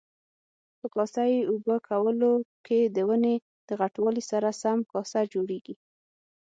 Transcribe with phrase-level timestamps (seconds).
[0.79, 2.31] په کاسه یي اوبه کولو
[2.65, 3.35] کې د ونې
[3.67, 5.75] د غټوالي سره سم کاسه جوړیږي.